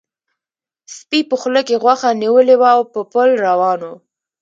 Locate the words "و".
3.89-3.91